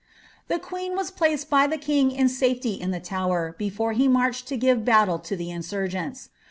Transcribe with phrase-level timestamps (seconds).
[0.47, 4.47] The queen was placed by the king in safety in the Tower,^ before he marched
[4.47, 6.29] to give battle to the insurgents.